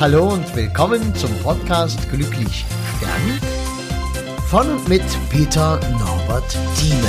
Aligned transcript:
Hallo 0.00 0.32
und 0.32 0.54
willkommen 0.54 1.12
zum 1.16 1.36
Podcast 1.42 2.08
Glücklich 2.08 2.64
Stern 2.96 3.40
von 4.46 4.76
und 4.76 4.88
mit 4.88 5.02
Peter 5.28 5.80
Norbert 5.90 6.56
Thieme. 6.76 7.08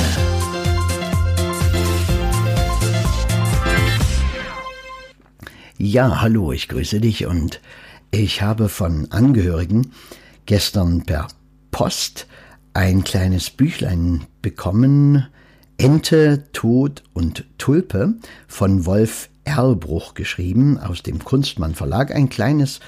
Ja, 5.78 6.20
hallo, 6.21 6.52
ich 6.52 6.68
grüße 6.68 7.00
dich 7.00 7.28
und 7.28 7.61
ich 8.10 8.41
habe 8.41 8.70
von 8.70 9.11
Angehörigen 9.11 9.92
gestern 10.47 11.04
per 11.04 11.28
Post 11.69 12.25
ein 12.74 13.04
kleines 13.04 13.51
Büchlein 13.51 14.25
bekommen, 14.42 15.28
Ente, 15.78 16.51
Tod 16.54 17.04
und 17.14 17.46
Tulpe 17.60 18.15
von 18.47 18.87
Wolf 18.87 19.29
Erlbruch 19.50 20.13
geschrieben 20.13 20.77
aus 20.77 21.01
dem 21.01 21.24
Kunstmann 21.24 21.74
Verlag. 21.74 22.14
Ein 22.14 22.29
kleines, 22.29 22.79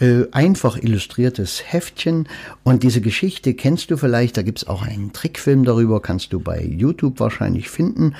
äh, 0.00 0.22
einfach 0.30 0.76
illustriertes 0.76 1.62
Heftchen. 1.66 2.28
Und 2.62 2.84
diese 2.84 3.00
Geschichte 3.00 3.54
kennst 3.54 3.90
du 3.90 3.96
vielleicht. 3.96 4.36
Da 4.36 4.42
gibt's 4.42 4.66
auch 4.66 4.82
einen 4.82 5.12
Trickfilm 5.12 5.64
darüber, 5.64 6.00
kannst 6.00 6.32
du 6.32 6.38
bei 6.38 6.62
YouTube 6.62 7.18
wahrscheinlich 7.18 7.68
finden. 7.68 8.14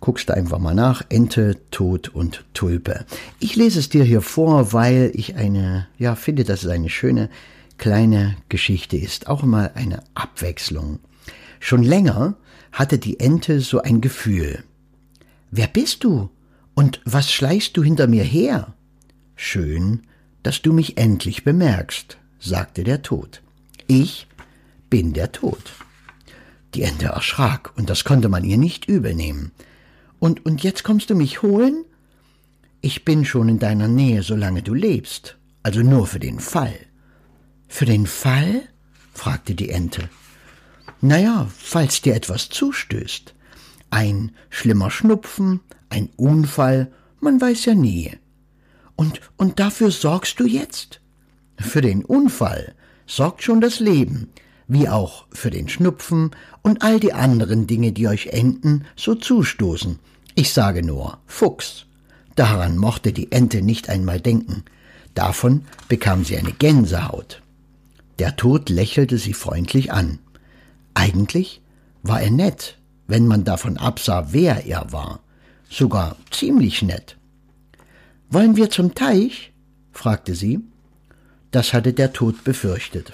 Guckst 0.00 0.30
da 0.30 0.34
einfach 0.34 0.58
mal 0.58 0.74
nach. 0.74 1.02
Ente, 1.10 1.58
Tod 1.70 2.08
und 2.08 2.44
Tulpe. 2.54 3.04
Ich 3.40 3.54
lese 3.54 3.78
es 3.78 3.90
dir 3.90 4.04
hier 4.04 4.22
vor, 4.22 4.72
weil 4.72 5.10
ich 5.14 5.36
eine, 5.36 5.86
ja, 5.98 6.14
finde, 6.14 6.44
dass 6.44 6.64
es 6.64 6.70
eine 6.70 6.88
schöne 6.88 7.28
kleine 7.76 8.36
Geschichte 8.48 8.96
ist. 8.96 9.28
Auch 9.28 9.42
mal 9.42 9.72
eine 9.74 10.02
Abwechslung. 10.14 10.98
Schon 11.60 11.82
länger 11.82 12.36
hatte 12.72 12.98
die 12.98 13.20
Ente 13.20 13.60
so 13.60 13.82
ein 13.82 14.00
Gefühl. 14.00 14.64
Wer 15.50 15.66
bist 15.66 16.04
du? 16.04 16.30
Und 16.78 17.00
was 17.04 17.32
schleichst 17.32 17.76
du 17.76 17.82
hinter 17.82 18.06
mir 18.06 18.22
her? 18.22 18.72
Schön, 19.34 20.06
dass 20.44 20.62
du 20.62 20.72
mich 20.72 20.96
endlich 20.96 21.42
bemerkst, 21.42 22.18
sagte 22.38 22.84
der 22.84 23.02
Tod. 23.02 23.42
Ich 23.88 24.28
bin 24.88 25.12
der 25.12 25.32
Tod. 25.32 25.72
Die 26.74 26.82
Ente 26.82 27.06
erschrak, 27.06 27.72
und 27.76 27.90
das 27.90 28.04
konnte 28.04 28.28
man 28.28 28.44
ihr 28.44 28.58
nicht 28.58 28.84
übel 28.84 29.12
nehmen. 29.12 29.50
Und, 30.20 30.46
und 30.46 30.62
jetzt 30.62 30.84
kommst 30.84 31.10
du 31.10 31.16
mich 31.16 31.42
holen? 31.42 31.84
Ich 32.80 33.04
bin 33.04 33.24
schon 33.24 33.48
in 33.48 33.58
deiner 33.58 33.88
Nähe, 33.88 34.22
solange 34.22 34.62
du 34.62 34.72
lebst, 34.72 35.36
also 35.64 35.80
nur 35.80 36.06
für 36.06 36.20
den 36.20 36.38
Fall. 36.38 36.78
Für 37.66 37.86
den 37.86 38.06
Fall? 38.06 38.62
fragte 39.12 39.56
die 39.56 39.70
Ente. 39.70 40.08
Na 41.00 41.18
ja, 41.18 41.48
falls 41.52 42.02
dir 42.02 42.14
etwas 42.14 42.50
zustößt. 42.50 43.34
Ein 43.90 44.30
schlimmer 44.48 44.92
Schnupfen, 44.92 45.58
ein 45.90 46.10
Unfall, 46.16 46.90
man 47.20 47.40
weiß 47.40 47.64
ja 47.66 47.74
nie. 47.74 48.12
Und, 48.96 49.20
und 49.36 49.60
dafür 49.60 49.90
sorgst 49.90 50.40
du 50.40 50.46
jetzt? 50.46 51.00
Für 51.58 51.80
den 51.80 52.04
Unfall 52.04 52.74
sorgt 53.06 53.42
schon 53.42 53.60
das 53.60 53.80
Leben, 53.80 54.28
wie 54.66 54.88
auch 54.88 55.26
für 55.32 55.50
den 55.50 55.68
Schnupfen 55.68 56.30
und 56.62 56.82
all 56.82 57.00
die 57.00 57.12
anderen 57.12 57.66
Dinge, 57.66 57.92
die 57.92 58.08
euch 58.08 58.28
Enten 58.28 58.84
so 58.96 59.14
zustoßen. 59.14 59.98
Ich 60.34 60.52
sage 60.52 60.84
nur 60.84 61.18
Fuchs. 61.26 61.86
Daran 62.36 62.76
mochte 62.76 63.12
die 63.12 63.32
Ente 63.32 63.62
nicht 63.62 63.88
einmal 63.88 64.20
denken. 64.20 64.64
Davon 65.14 65.64
bekam 65.88 66.24
sie 66.24 66.36
eine 66.36 66.52
Gänsehaut. 66.52 67.42
Der 68.18 68.36
Tod 68.36 68.68
lächelte 68.68 69.18
sie 69.18 69.32
freundlich 69.32 69.92
an. 69.92 70.20
Eigentlich 70.94 71.60
war 72.02 72.20
er 72.20 72.30
nett, 72.30 72.78
wenn 73.06 73.26
man 73.26 73.44
davon 73.44 73.76
absah, 73.76 74.28
wer 74.32 74.66
er 74.66 74.92
war. 74.92 75.20
Sogar 75.70 76.16
ziemlich 76.30 76.82
nett. 76.82 77.16
Wollen 78.30 78.56
wir 78.56 78.70
zum 78.70 78.94
Teich? 78.94 79.52
fragte 79.92 80.34
sie. 80.34 80.60
Das 81.50 81.72
hatte 81.72 81.92
der 81.92 82.12
Tod 82.12 82.44
befürchtet. 82.44 83.12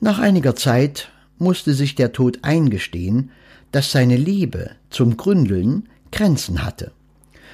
Nach 0.00 0.18
einiger 0.18 0.54
Zeit 0.56 1.10
musste 1.38 1.74
sich 1.74 1.94
der 1.94 2.12
Tod 2.12 2.38
eingestehen, 2.42 3.30
dass 3.72 3.92
seine 3.92 4.16
Liebe 4.16 4.70
zum 4.90 5.16
Gründeln 5.16 5.88
Grenzen 6.10 6.64
hatte. 6.64 6.92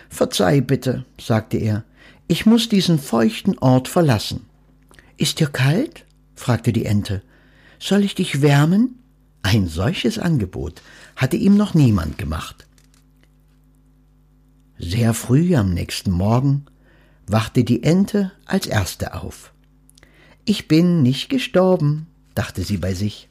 Verzeih 0.08 0.60
bitte, 0.60 1.04
sagte 1.20 1.56
er, 1.56 1.84
ich 2.28 2.46
muss 2.46 2.68
diesen 2.68 2.98
feuchten 2.98 3.58
Ort 3.58 3.88
verlassen. 3.88 4.46
Ist 5.16 5.40
dir 5.40 5.48
kalt? 5.48 6.04
fragte 6.34 6.72
die 6.72 6.84
Ente. 6.84 7.22
Soll 7.78 8.04
ich 8.04 8.14
dich 8.14 8.42
wärmen? 8.42 8.98
Ein 9.42 9.68
solches 9.68 10.18
Angebot 10.18 10.82
hatte 11.16 11.36
ihm 11.36 11.56
noch 11.56 11.74
niemand 11.74 12.16
gemacht. 12.16 12.66
Sehr 14.86 15.14
früh 15.14 15.56
am 15.56 15.72
nächsten 15.72 16.10
Morgen 16.10 16.66
wachte 17.26 17.64
die 17.64 17.82
Ente 17.82 18.32
als 18.44 18.66
erste 18.66 19.14
auf. 19.14 19.54
Ich 20.44 20.68
bin 20.68 21.02
nicht 21.02 21.30
gestorben, 21.30 22.06
dachte 22.34 22.62
sie 22.64 22.76
bei 22.76 22.92
sich. 22.92 23.30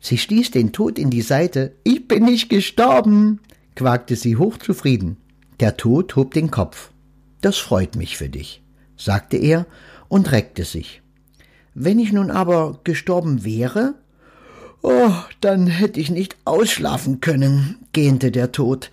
Sie 0.00 0.18
stieß 0.18 0.50
den 0.50 0.72
Tod 0.72 0.98
in 0.98 1.08
die 1.08 1.22
Seite. 1.22 1.72
Ich 1.82 2.06
bin 2.06 2.26
nicht 2.26 2.50
gestorben, 2.50 3.40
quakte 3.74 4.16
sie 4.16 4.36
hochzufrieden. 4.36 5.16
Der 5.60 5.78
Tod 5.78 6.14
hob 6.14 6.34
den 6.34 6.50
Kopf. 6.50 6.90
Das 7.40 7.56
freut 7.56 7.96
mich 7.96 8.18
für 8.18 8.28
dich, 8.28 8.62
sagte 8.98 9.38
er 9.38 9.64
und 10.08 10.30
reckte 10.30 10.64
sich. 10.64 11.00
Wenn 11.72 11.98
ich 11.98 12.12
nun 12.12 12.30
aber 12.30 12.80
gestorben 12.84 13.44
wäre, 13.44 13.94
Oh, 14.82 15.12
dann 15.40 15.68
hätte 15.68 16.00
ich 16.00 16.10
nicht 16.10 16.36
ausschlafen 16.44 17.22
können, 17.22 17.78
gähnte 17.94 18.30
der 18.30 18.52
Tod. 18.52 18.90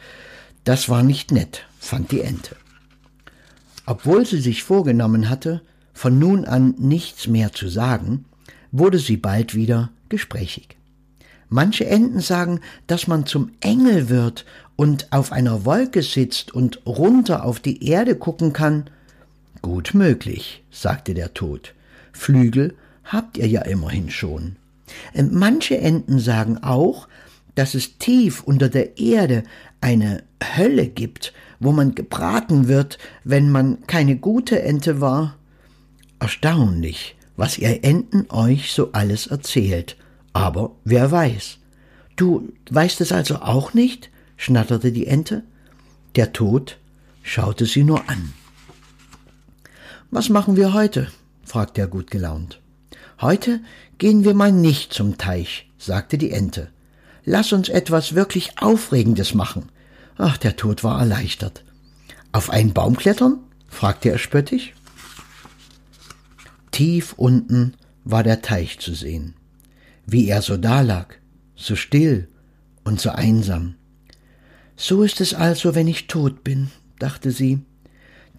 Das 0.63 0.88
war 0.90 1.03
nicht 1.03 1.31
nett, 1.31 1.66
fand 1.79 2.12
die 2.12 2.22
Ente. 2.22 2.56
Obwohl 3.85 4.25
sie 4.25 4.40
sich 4.40 4.63
vorgenommen 4.63 5.29
hatte, 5.29 5.62
von 5.94 6.18
nun 6.18 6.46
an 6.46 6.75
nichts 6.78 7.28
mehr 7.28 7.51
zu 7.51 7.68
sagen, 7.68 8.25
wurde 8.72 8.97
sie 8.97 9.18
bald 9.18 9.56
wieder 9.56 9.91
gesprächig. 10.09 10.78
Manche 11.50 11.85
Enten 11.85 12.19
sagen, 12.19 12.62
dass 12.88 13.07
man 13.07 13.25
zum 13.25 13.52
Engel 13.59 14.09
wird 14.09 14.46
und 14.75 15.12
auf 15.12 15.31
einer 15.31 15.66
Wolke 15.66 16.02
sitzt 16.02 16.52
und 16.52 16.81
runter 16.85 17.46
auf 17.46 17.59
die 17.59 17.85
Erde 17.88 18.16
gucken 18.16 18.53
kann. 18.53 18.90
Gut 19.62 19.94
möglich, 19.94 20.63
sagte 20.72 21.13
der 21.13 21.34
Tod. 21.34 21.73
Flügel 22.12 22.75
habt 23.03 23.38
ihr 23.38 23.47
ja 23.47 23.62
immerhin 23.62 24.09
schon. 24.09 24.56
Ähm, 25.13 25.29
manche 25.34 25.78
Enten 25.78 26.19
sagen 26.19 26.57
auch, 26.57 27.07
dass 27.56 27.75
es 27.75 27.97
tief 28.00 28.41
unter 28.44 28.69
der 28.69 28.97
Erde 28.97 29.44
eine 29.79 30.23
Hölle 30.57 30.87
gibt, 30.87 31.33
wo 31.59 31.71
man 31.71 31.95
gebraten 31.95 32.67
wird, 32.67 32.97
wenn 33.23 33.49
man 33.49 33.85
keine 33.87 34.17
gute 34.17 34.61
Ente 34.61 35.01
war. 35.01 35.37
Erstaunlich, 36.19 37.15
was 37.35 37.57
ihr 37.57 37.83
Enten 37.83 38.25
euch 38.29 38.73
so 38.73 38.91
alles 38.91 39.27
erzählt. 39.27 39.97
Aber 40.33 40.71
wer 40.83 41.11
weiß. 41.11 41.59
Du 42.15 42.53
weißt 42.69 43.01
es 43.01 43.11
also 43.11 43.37
auch 43.37 43.73
nicht? 43.73 44.09
schnatterte 44.37 44.91
die 44.91 45.07
Ente. 45.07 45.43
Der 46.15 46.33
Tod 46.33 46.77
schaute 47.21 47.65
sie 47.65 47.83
nur 47.83 48.09
an. 48.09 48.33
Was 50.11 50.29
machen 50.29 50.55
wir 50.55 50.73
heute? 50.73 51.11
fragte 51.43 51.81
er 51.81 51.87
gut 51.87 52.11
gelaunt. 52.11 52.61
Heute 53.21 53.61
gehen 53.97 54.23
wir 54.23 54.33
mal 54.33 54.51
nicht 54.51 54.93
zum 54.93 55.17
Teich, 55.17 55.69
sagte 55.77 56.17
die 56.17 56.31
Ente. 56.31 56.69
Lass 57.25 57.53
uns 57.53 57.69
etwas 57.69 58.15
wirklich 58.15 58.59
Aufregendes 58.59 59.33
machen. 59.33 59.69
Ach, 60.18 60.38
der 60.38 60.56
Tod 60.56 60.84
war 60.84 61.00
erleichtert. 61.00 61.63
Auf 62.31 62.50
einen 62.50 62.74
Baum 62.74 62.96
klettern? 62.96 63.40
fragte 63.68 64.09
er 64.09 64.18
spöttisch. 64.18 64.74
Tief 66.72 67.13
unten 67.13 67.75
war 68.03 68.23
der 68.23 68.41
Teich 68.41 68.79
zu 68.79 68.94
sehen. 68.94 69.35
Wie 70.06 70.28
er 70.28 70.41
so 70.41 70.57
dalag, 70.57 71.19
so 71.56 71.75
still 71.75 72.28
und 72.84 73.00
so 73.00 73.09
einsam. 73.09 73.75
So 74.75 75.03
ist 75.03 75.22
es 75.22 75.34
also, 75.34 75.75
wenn 75.75 75.88
ich 75.88 76.07
tot 76.07 76.44
bin, 76.44 76.72
dachte 77.00 77.31
sie. 77.31 77.59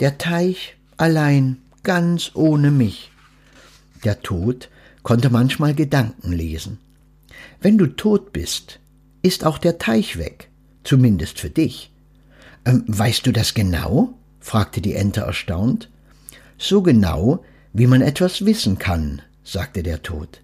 Der 0.00 0.18
Teich 0.18 0.76
allein, 0.96 1.58
ganz 1.82 2.32
ohne 2.34 2.70
mich. 2.70 3.12
Der 4.02 4.20
Tod 4.20 4.68
konnte 5.02 5.30
manchmal 5.30 5.74
Gedanken 5.74 6.32
lesen. 6.32 6.78
Wenn 7.60 7.78
du 7.78 7.86
tot 7.86 8.32
bist, 8.32 8.80
ist 9.22 9.44
auch 9.44 9.58
der 9.58 9.78
Teich 9.78 10.18
weg, 10.18 10.50
zumindest 10.84 11.40
für 11.40 11.50
dich. 11.50 11.90
Ähm, 12.64 12.84
weißt 12.86 13.26
du 13.26 13.32
das 13.32 13.54
genau? 13.54 14.14
fragte 14.40 14.80
die 14.80 14.94
Ente 14.94 15.22
erstaunt. 15.22 15.90
So 16.58 16.82
genau, 16.82 17.42
wie 17.72 17.86
man 17.86 18.02
etwas 18.02 18.44
wissen 18.44 18.78
kann, 18.78 19.22
sagte 19.42 19.82
der 19.82 20.02
Tod. 20.02 20.40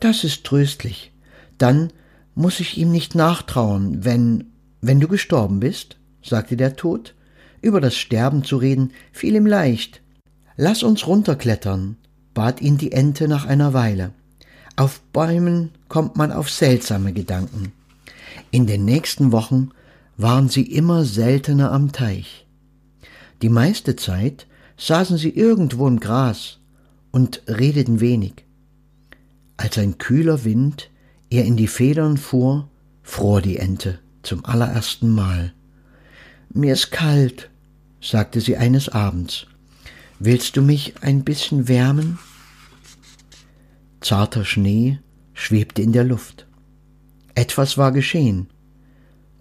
Das 0.00 0.24
ist 0.24 0.44
tröstlich. 0.44 1.12
Dann 1.58 1.92
muss 2.34 2.60
ich 2.60 2.78
ihm 2.78 2.90
nicht 2.90 3.14
nachtrauen, 3.14 4.04
wenn, 4.04 4.52
wenn 4.80 5.00
du 5.00 5.08
gestorben 5.08 5.60
bist, 5.60 5.96
sagte 6.22 6.56
der 6.56 6.76
Tod. 6.76 7.14
Über 7.60 7.80
das 7.80 7.96
Sterben 7.96 8.44
zu 8.44 8.56
reden 8.56 8.92
fiel 9.12 9.34
ihm 9.34 9.46
leicht. 9.46 10.00
Lass 10.56 10.82
uns 10.82 11.06
runterklettern 11.06 11.96
bat 12.34 12.60
ihn 12.60 12.76
die 12.76 12.92
Ente 12.92 13.28
nach 13.28 13.46
einer 13.46 13.72
Weile. 13.72 14.12
Auf 14.76 15.00
Bäumen 15.12 15.70
kommt 15.88 16.16
man 16.16 16.32
auf 16.32 16.50
seltsame 16.50 17.12
Gedanken. 17.12 17.72
In 18.54 18.68
den 18.68 18.84
nächsten 18.84 19.32
Wochen 19.32 19.70
waren 20.16 20.48
sie 20.48 20.62
immer 20.62 21.04
seltener 21.04 21.72
am 21.72 21.90
Teich. 21.90 22.46
Die 23.42 23.48
meiste 23.48 23.96
Zeit 23.96 24.46
saßen 24.76 25.18
sie 25.18 25.30
irgendwo 25.30 25.88
im 25.88 25.98
Gras 25.98 26.60
und 27.10 27.42
redeten 27.48 27.98
wenig. 27.98 28.44
Als 29.56 29.76
ein 29.76 29.98
kühler 29.98 30.44
Wind 30.44 30.88
ihr 31.30 31.44
in 31.44 31.56
die 31.56 31.66
Federn 31.66 32.16
fuhr, 32.16 32.70
fror 33.02 33.42
die 33.42 33.56
Ente 33.56 33.98
zum 34.22 34.44
allerersten 34.44 35.10
Mal. 35.10 35.52
Mir 36.48 36.74
ist 36.74 36.92
kalt, 36.92 37.50
sagte 38.00 38.40
sie 38.40 38.56
eines 38.56 38.88
Abends. 38.88 39.48
Willst 40.20 40.56
du 40.56 40.62
mich 40.62 41.02
ein 41.02 41.24
bisschen 41.24 41.66
wärmen? 41.66 42.20
Zarter 44.00 44.44
Schnee 44.44 45.00
schwebte 45.32 45.82
in 45.82 45.90
der 45.90 46.04
Luft. 46.04 46.46
Etwas 47.34 47.76
war 47.78 47.92
geschehen. 47.92 48.48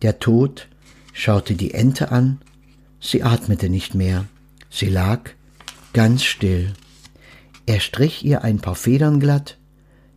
Der 0.02 0.20
Tod 0.20 0.68
schaute 1.14 1.56
die 1.56 1.74
Ente 1.74 2.12
an, 2.12 2.42
sie 3.00 3.24
atmete 3.24 3.70
nicht 3.70 3.96
mehr, 3.96 4.26
sie 4.70 4.90
lag 4.90 5.30
ganz 5.94 6.24
still. 6.24 6.74
Er 7.66 7.80
strich 7.80 8.26
ihr 8.26 8.44
ein 8.44 8.60
paar 8.60 8.76
Federn 8.76 9.20
glatt, 9.20 9.58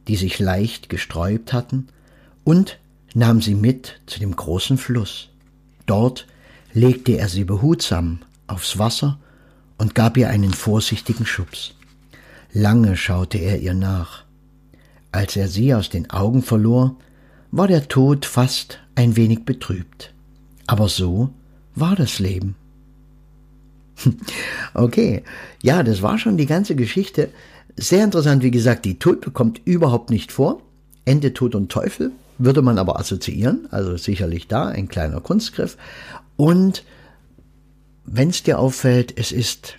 die 0.08 0.16
sich 0.16 0.38
leicht 0.38 0.88
gesträubt 0.88 1.52
hatten, 1.52 1.88
und 2.44 2.78
nahm 3.14 3.42
sie 3.42 3.54
mit 3.54 4.00
zu 4.06 4.20
dem 4.20 4.34
großen 4.34 4.78
Fluss. 4.78 5.30
Dort 5.84 6.26
legte 6.72 7.12
er 7.12 7.28
sie 7.28 7.44
behutsam 7.44 8.20
aufs 8.46 8.78
Wasser 8.78 9.18
und 9.78 9.94
gab 9.94 10.16
ihr 10.16 10.28
einen 10.28 10.52
vorsichtigen 10.52 11.26
Schubs. 11.26 11.74
Lange 12.52 12.96
schaute 12.96 13.38
er 13.38 13.58
ihr 13.60 13.74
nach. 13.74 14.24
Als 15.12 15.36
er 15.36 15.48
sie 15.48 15.74
aus 15.74 15.90
den 15.90 16.10
Augen 16.10 16.42
verlor, 16.42 16.98
war 17.56 17.68
der 17.68 17.88
Tod 17.88 18.26
fast 18.26 18.80
ein 18.94 19.16
wenig 19.16 19.44
betrübt. 19.44 20.12
Aber 20.66 20.88
so 20.88 21.30
war 21.74 21.96
das 21.96 22.18
Leben. 22.18 22.56
Okay, 24.74 25.22
ja, 25.62 25.82
das 25.82 26.02
war 26.02 26.18
schon 26.18 26.36
die 26.36 26.44
ganze 26.44 26.76
Geschichte. 26.76 27.30
Sehr 27.76 28.04
interessant, 28.04 28.42
wie 28.42 28.50
gesagt, 28.50 28.84
die 28.84 28.98
Tod 28.98 29.32
kommt 29.32 29.62
überhaupt 29.64 30.10
nicht 30.10 30.32
vor. 30.32 30.60
Ende 31.06 31.32
Tod 31.32 31.54
und 31.54 31.72
Teufel 31.72 32.12
würde 32.36 32.60
man 32.60 32.76
aber 32.76 32.98
assoziieren, 32.98 33.66
also 33.70 33.96
sicherlich 33.96 34.48
da 34.48 34.68
ein 34.68 34.88
kleiner 34.88 35.22
Kunstgriff. 35.22 35.78
Und 36.36 36.84
wenn 38.04 38.28
es 38.28 38.42
dir 38.42 38.58
auffällt, 38.58 39.18
es 39.18 39.32
ist 39.32 39.78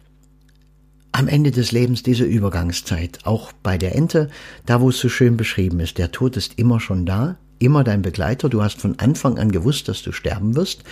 am 1.11 1.27
Ende 1.27 1.51
des 1.51 1.71
Lebens 1.71 2.01
diese 2.01 2.23
Übergangszeit, 2.23 3.19
auch 3.23 3.51
bei 3.51 3.77
der 3.77 3.95
Ente, 3.95 4.29
da 4.65 4.81
wo 4.81 4.89
es 4.89 4.99
so 4.99 5.09
schön 5.09 5.37
beschrieben 5.37 5.79
ist, 5.79 5.99
der 5.99 6.11
Tod 6.11 6.37
ist 6.37 6.57
immer 6.57 6.79
schon 6.79 7.05
da, 7.05 7.37
immer 7.59 7.83
dein 7.83 8.01
Begleiter, 8.01 8.49
du 8.49 8.61
hast 8.61 8.79
von 8.79 8.99
Anfang 8.99 9.37
an 9.37 9.51
gewusst, 9.51 9.87
dass 9.87 10.01
du 10.01 10.11
sterben 10.11 10.55
wirst, 10.55 10.83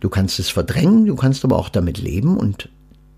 du 0.00 0.08
kannst 0.08 0.38
es 0.38 0.48
verdrängen, 0.48 1.06
du 1.06 1.16
kannst 1.16 1.44
aber 1.44 1.58
auch 1.58 1.68
damit 1.68 1.98
leben 1.98 2.36
und 2.36 2.68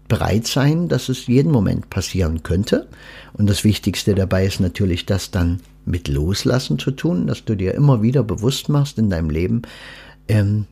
bereit 0.08 0.46
sein, 0.46 0.88
dass 0.88 1.08
es 1.08 1.26
jeden 1.26 1.50
Moment 1.50 1.90
passieren 1.90 2.42
könnte. 2.42 2.86
Und 3.32 3.50
das 3.50 3.64
Wichtigste 3.64 4.14
dabei 4.14 4.46
ist 4.46 4.60
natürlich, 4.60 5.04
das 5.06 5.30
dann 5.30 5.60
mit 5.84 6.08
Loslassen 6.08 6.78
zu 6.78 6.90
tun, 6.90 7.26
dass 7.26 7.44
du 7.44 7.56
dir 7.56 7.74
immer 7.74 8.02
wieder 8.02 8.22
bewusst 8.22 8.68
machst 8.68 8.98
in 8.98 9.10
deinem 9.10 9.30
Leben, 9.30 9.62
ähm, 10.28 10.66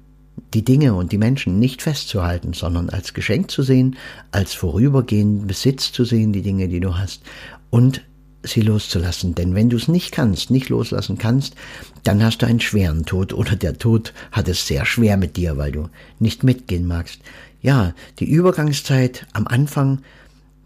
die 0.52 0.64
Dinge 0.64 0.94
und 0.94 1.12
die 1.12 1.18
Menschen 1.18 1.58
nicht 1.58 1.82
festzuhalten, 1.82 2.52
sondern 2.52 2.90
als 2.90 3.14
Geschenk 3.14 3.50
zu 3.50 3.62
sehen, 3.62 3.96
als 4.32 4.54
vorübergehenden 4.54 5.46
Besitz 5.46 5.92
zu 5.92 6.04
sehen, 6.04 6.32
die 6.32 6.42
Dinge, 6.42 6.68
die 6.68 6.80
du 6.80 6.96
hast, 6.96 7.22
und 7.70 8.02
sie 8.44 8.60
loszulassen. 8.60 9.34
Denn 9.34 9.54
wenn 9.54 9.70
du 9.70 9.76
es 9.76 9.88
nicht 9.88 10.12
kannst, 10.12 10.50
nicht 10.50 10.68
loslassen 10.68 11.18
kannst, 11.18 11.54
dann 12.02 12.22
hast 12.22 12.38
du 12.38 12.46
einen 12.46 12.60
schweren 12.60 13.04
Tod 13.04 13.32
oder 13.32 13.56
der 13.56 13.78
Tod 13.78 14.12
hat 14.32 14.48
es 14.48 14.66
sehr 14.66 14.84
schwer 14.84 15.16
mit 15.16 15.36
dir, 15.36 15.56
weil 15.56 15.72
du 15.72 15.88
nicht 16.18 16.44
mitgehen 16.44 16.86
magst. 16.86 17.20
Ja, 17.62 17.94
die 18.18 18.30
Übergangszeit 18.30 19.26
am 19.32 19.46
Anfang, 19.46 20.00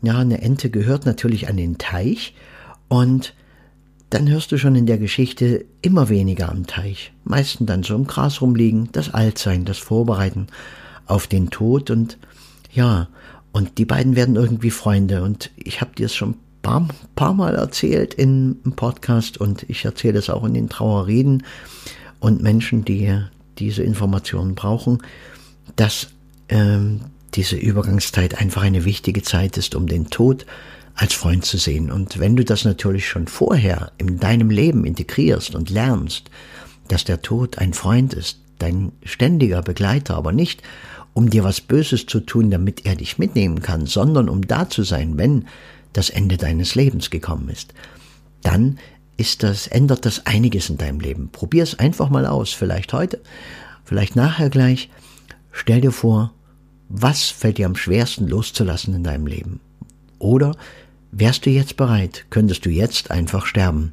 ja, 0.03 0.19
eine 0.19 0.43
Ente 0.43 0.71
gehört 0.71 1.07
natürlich 1.07 1.49
an 1.49 1.57
den 1.57 1.79
Teich 1.79 2.35
und 2.89 3.35
dann 4.11 4.29
hörst 4.29 4.53
du 4.53 4.59
schon 4.59 4.75
in 4.75 4.87
der 4.87 4.99
Geschichte 4.99 5.65
immer 5.83 6.09
weniger 6.09 6.51
am 6.51 6.67
Teich. 6.67 7.13
Meistens 7.25 7.67
dann 7.67 7.83
so 7.83 7.95
im 7.95 8.07
Gras 8.07 8.41
rumliegen, 8.41 8.89
das 8.93 9.13
Altsein, 9.13 9.65
das 9.65 9.79
Vorbereiten 9.79 10.47
auf 11.07 11.27
den 11.27 11.51
Tod 11.51 11.91
und 11.91 12.19
ja, 12.73 13.09
und 13.53 13.79
die 13.79 13.85
beiden 13.85 14.17
werden 14.17 14.37
irgendwie 14.37 14.71
Freunde 14.71 15.23
und 15.23 15.51
ich 15.57 15.81
habe 15.81 15.95
dir 15.95 16.07
es 16.07 16.15
schon 16.15 16.37
paar, 16.63 16.89
paar 17.15 17.35
Mal 17.35 17.55
erzählt 17.55 18.15
in, 18.15 18.59
im 18.65 18.73
Podcast 18.73 19.39
und 19.39 19.65
ich 19.69 19.85
erzähle 19.85 20.19
es 20.19 20.31
auch 20.31 20.45
in 20.45 20.55
den 20.55 20.69
Trauerreden 20.69 21.45
und 22.21 22.43
Menschen, 22.43 22.85
die 22.85 23.19
diese 23.59 23.83
Informationen 23.83 24.55
brauchen, 24.55 25.03
dass 25.77 26.09
ähm, 26.49 27.01
diese 27.35 27.57
Übergangszeit 27.57 28.41
einfach 28.41 28.63
eine 28.63 28.85
wichtige 28.85 29.23
Zeit 29.23 29.57
ist, 29.57 29.75
um 29.75 29.87
den 29.87 30.11
Tod 30.11 30.47
als 30.95 31.15
Freund 31.15 31.45
zu 31.45 31.59
sehen. 31.59 31.93
Und 31.93 32.19
wenn 32.19 32.37
du 32.37 32.45
das 32.45 32.65
natürlich 32.65 33.07
schon 33.09 33.29
vorher 33.29 33.93
in 33.99 34.19
deinem 34.19 34.51
Leben 34.51 34.85
integrierst 34.85 35.55
und 35.55 35.71
lernst, 35.71 36.31
dass 36.89 37.05
der 37.05 37.23
Tod 37.23 37.59
ein 37.59 37.73
Freund 37.73 38.15
ist, 38.15 38.39
dein 38.59 38.93
ständiger 39.05 39.63
Begleiter, 39.63 40.17
aber 40.17 40.33
nicht 40.33 40.63
um 41.15 41.31
dir 41.31 41.45
was 41.45 41.61
Böses 41.61 42.07
zu 42.07 42.21
tun, 42.21 42.51
damit 42.51 42.87
er 42.87 42.97
dich 42.97 43.19
mitnehmen 43.19 43.61
kann, 43.61 43.87
sondern 43.87 44.29
um 44.29 44.47
da 44.47 44.69
zu 44.69 44.83
sein, 44.83 45.19
wenn 45.19 45.47
das 45.93 46.11
Ende 46.11 46.37
deines 46.37 46.75
Lebens 46.75 47.11
gekommen 47.11 47.49
ist, 47.49 47.75
dann 48.43 48.79
ist 49.17 49.43
das, 49.43 49.67
ändert 49.67 50.07
das 50.07 50.27
einiges 50.27 50.71
in 50.71 50.79
deinem 50.79 51.01
Leben. 51.01 51.31
Probier 51.31 51.63
es 51.63 51.79
einfach 51.79 52.09
mal 52.09 52.27
aus, 52.27 52.53
vielleicht 52.53 52.93
heute, 52.93 53.21
vielleicht 53.85 54.17
nachher 54.17 54.51
gleich. 54.51 54.91
Stell 55.51 55.81
dir 55.81 55.93
vor, 55.93 56.33
was 56.89 57.25
fällt 57.25 57.59
dir 57.59 57.67
am 57.67 57.77
schwersten 57.77 58.29
loszulassen 58.29 58.95
in 58.95 59.03
deinem 59.03 59.27
Leben? 59.27 59.61
Oder 60.19 60.57
Wärst 61.11 61.47
du 61.47 61.51
jetzt 61.51 61.77
bereit, 61.77 62.27
könntest 62.29 62.67
du 62.67 62.71
jetzt 62.71 63.11
einfach 63.11 63.47
sterben 63.47 63.93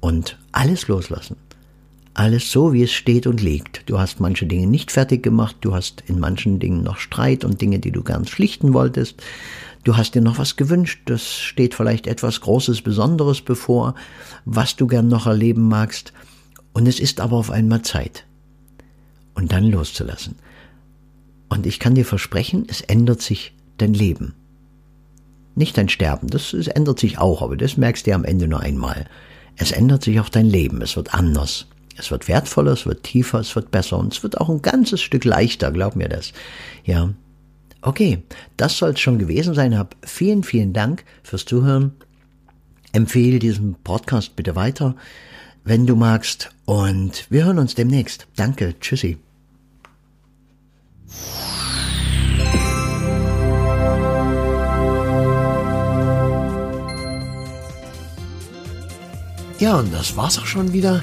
und 0.00 0.38
alles 0.52 0.86
loslassen. 0.86 1.36
Alles 2.14 2.52
so, 2.52 2.72
wie 2.72 2.84
es 2.84 2.92
steht 2.92 3.26
und 3.26 3.42
liegt. 3.42 3.88
Du 3.90 3.98
hast 3.98 4.20
manche 4.20 4.46
Dinge 4.46 4.68
nicht 4.68 4.92
fertig 4.92 5.24
gemacht, 5.24 5.56
du 5.62 5.74
hast 5.74 6.04
in 6.06 6.20
manchen 6.20 6.60
Dingen 6.60 6.84
noch 6.84 6.98
Streit 6.98 7.44
und 7.44 7.60
Dinge, 7.60 7.80
die 7.80 7.90
du 7.90 8.04
gern 8.04 8.24
schlichten 8.26 8.72
wolltest. 8.72 9.20
Du 9.84 9.98
hast 9.98 10.14
dir 10.14 10.22
noch 10.22 10.38
was 10.38 10.56
gewünscht, 10.56 11.02
das 11.04 11.34
steht 11.34 11.74
vielleicht 11.74 12.06
etwas 12.06 12.40
Großes, 12.40 12.80
Besonderes 12.80 13.42
bevor, 13.42 13.94
was 14.46 14.76
du 14.76 14.86
gern 14.86 15.08
noch 15.08 15.26
erleben 15.26 15.68
magst. 15.68 16.14
Und 16.72 16.88
es 16.88 16.98
ist 16.98 17.20
aber 17.20 17.36
auf 17.36 17.50
einmal 17.50 17.82
Zeit. 17.82 18.24
Und 19.34 19.52
dann 19.52 19.64
loszulassen. 19.64 20.36
Und 21.50 21.66
ich 21.66 21.78
kann 21.78 21.94
dir 21.94 22.06
versprechen, 22.06 22.64
es 22.68 22.80
ändert 22.80 23.20
sich 23.20 23.54
dein 23.76 23.92
Leben. 23.92 24.34
Nicht 25.54 25.76
dein 25.76 25.88
Sterben, 25.88 26.28
das, 26.28 26.52
das 26.52 26.66
ändert 26.66 26.98
sich 26.98 27.18
auch, 27.18 27.42
aber 27.42 27.56
das 27.56 27.76
merkst 27.76 28.06
du 28.06 28.14
am 28.14 28.24
Ende 28.24 28.48
nur 28.48 28.60
einmal. 28.60 29.06
Es 29.56 29.70
ändert 29.70 30.02
sich 30.02 30.18
auch 30.18 30.30
dein 30.30 30.46
Leben, 30.46 30.80
es 30.82 30.96
wird 30.96 31.14
anders. 31.14 31.66
Es 31.96 32.10
wird 32.10 32.26
wertvoller, 32.26 32.72
es 32.72 32.86
wird 32.86 33.04
tiefer, 33.04 33.38
es 33.38 33.54
wird 33.54 33.70
besser 33.70 33.98
und 33.98 34.12
es 34.12 34.22
wird 34.22 34.40
auch 34.40 34.48
ein 34.48 34.62
ganzes 34.62 35.00
Stück 35.00 35.24
leichter, 35.24 35.70
glaub 35.70 35.94
mir 35.94 36.08
das. 36.08 36.32
Ja. 36.84 37.10
Okay, 37.84 38.22
das 38.56 38.78
soll 38.78 38.92
es 38.92 39.00
schon 39.00 39.18
gewesen 39.18 39.54
sein. 39.54 39.76
Hab 39.76 39.94
vielen, 40.02 40.42
vielen 40.42 40.72
Dank 40.72 41.04
fürs 41.22 41.44
Zuhören. 41.44 41.92
Empfehle 42.92 43.38
diesen 43.38 43.74
Podcast 43.74 44.36
bitte 44.36 44.56
weiter, 44.56 44.96
wenn 45.64 45.86
du 45.86 45.94
magst. 45.94 46.48
Und 46.64 47.26
wir 47.28 47.44
hören 47.44 47.58
uns 47.58 47.74
demnächst. 47.74 48.26
Danke, 48.36 48.74
tschüssi. 48.80 49.18
Ja, 59.58 59.78
und 59.78 59.92
das 59.92 60.16
war's 60.16 60.38
auch 60.38 60.46
schon 60.46 60.72
wieder. 60.72 61.02